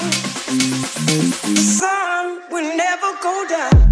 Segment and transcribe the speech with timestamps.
[0.00, 3.83] The Sun will never go down.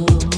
[0.00, 0.37] Oh.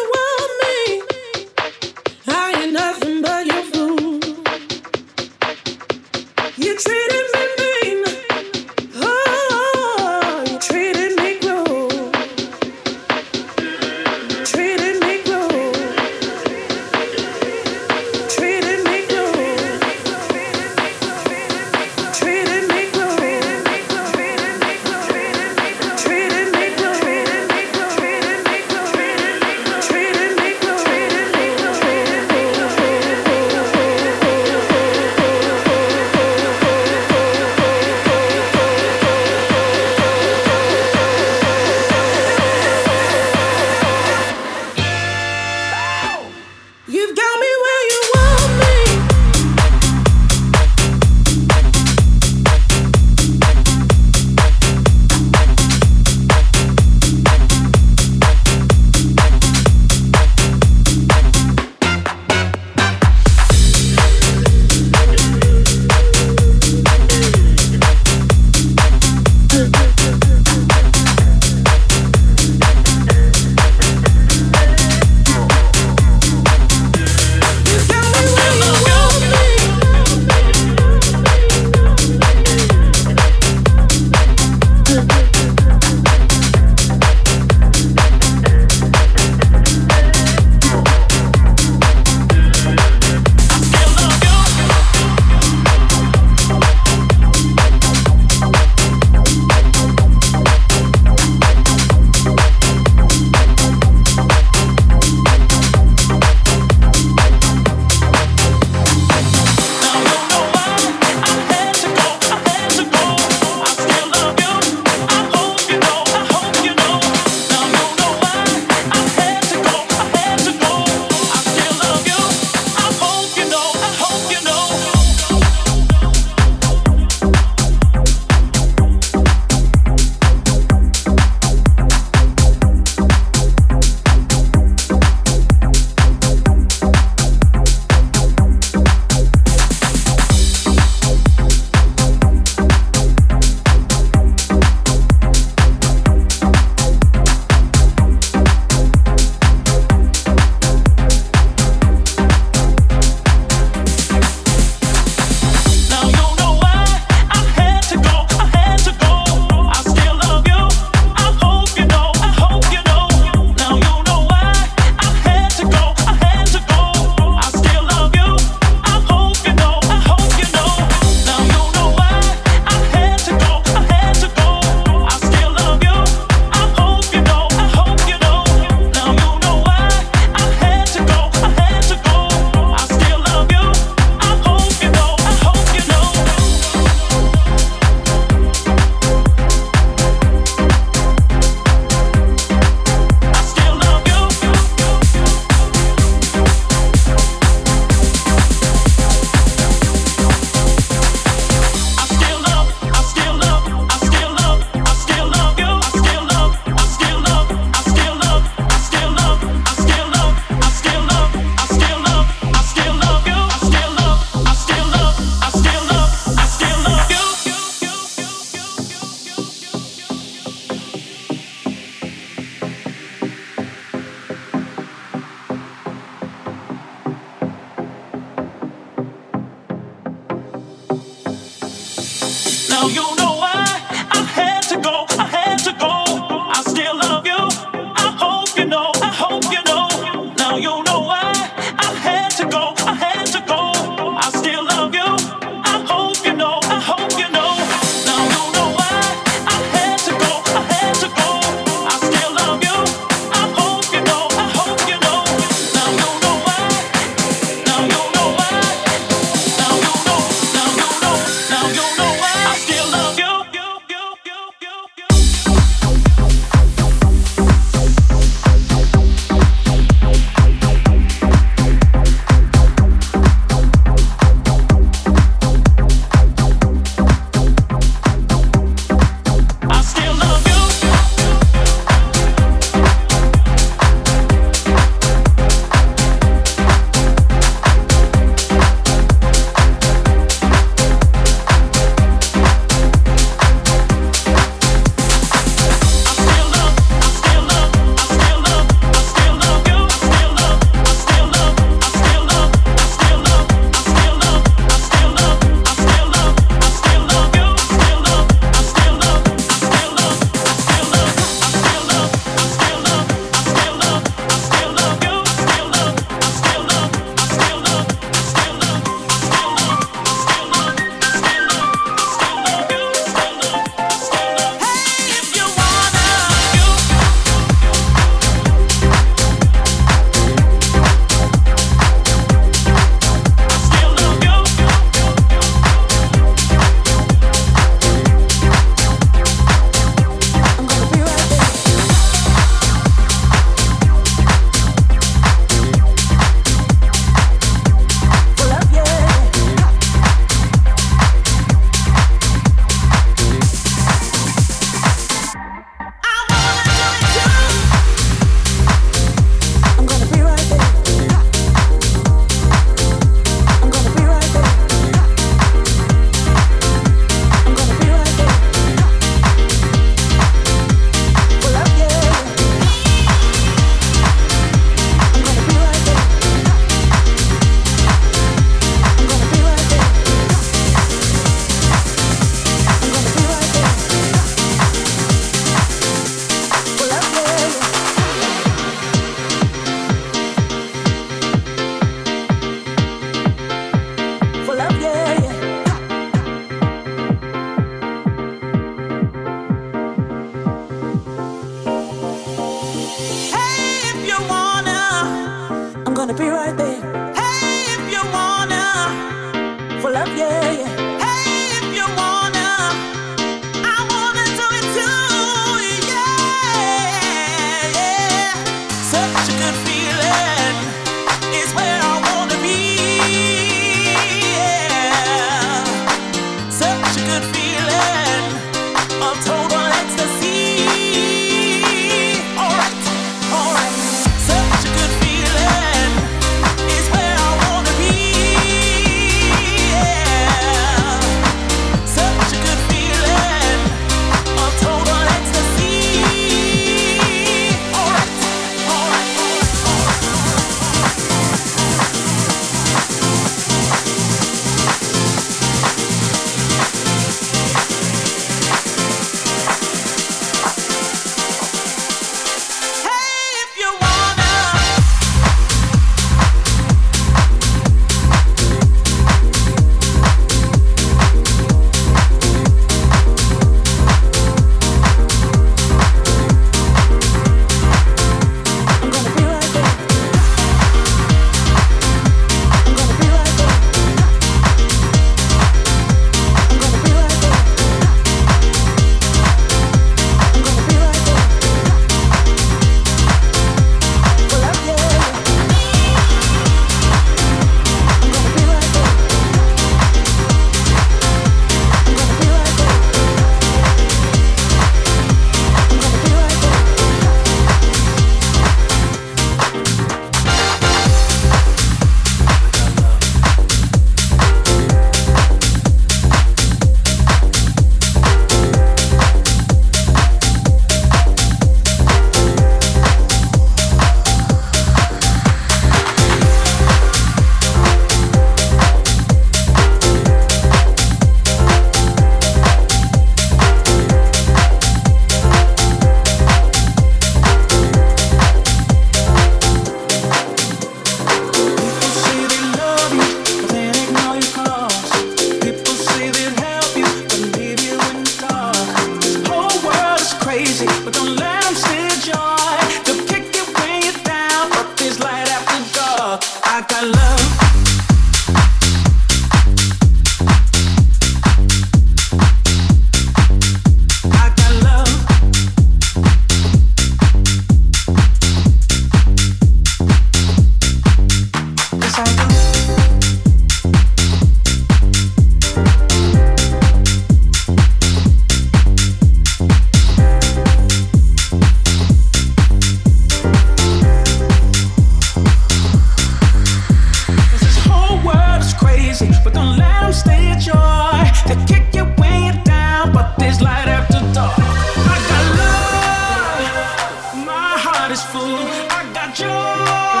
[593.32, 598.42] I got love, my heart is full.
[598.70, 600.00] I got joy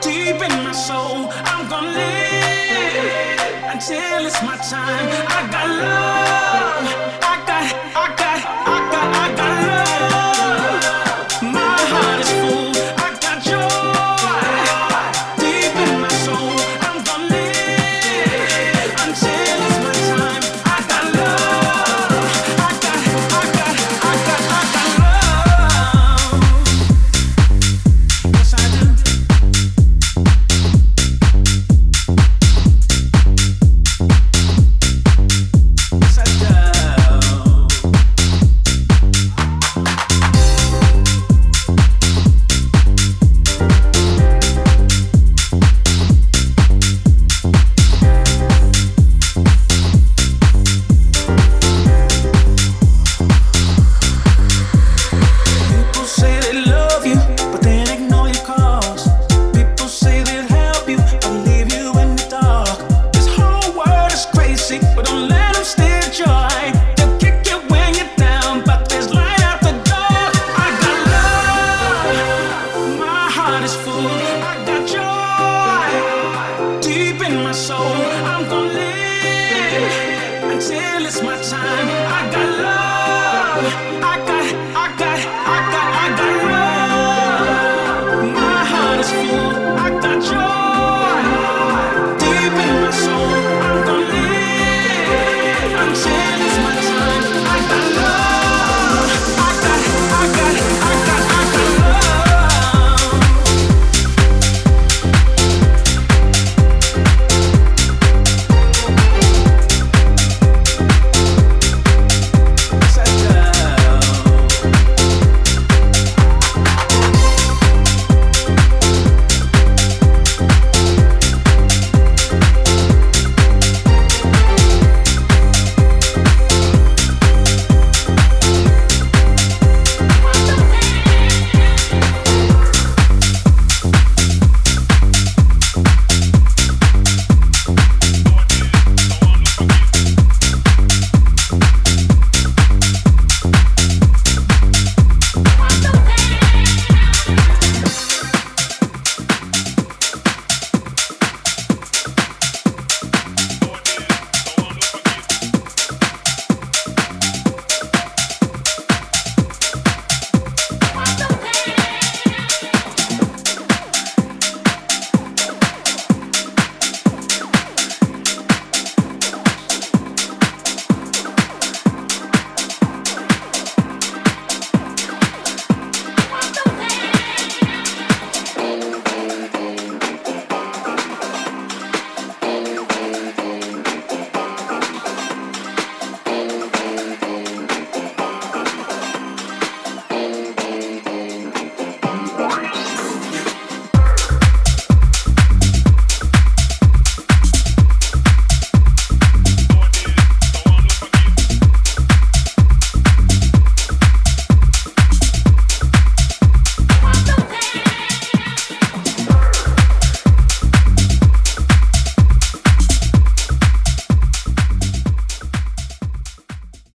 [0.00, 1.28] deep in my soul.
[1.44, 3.40] I'm gonna live
[3.74, 5.08] until it's my time.
[5.28, 6.41] I got love.